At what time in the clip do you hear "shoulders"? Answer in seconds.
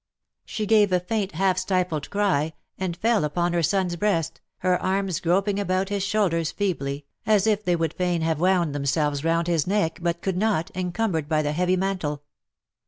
6.01-6.51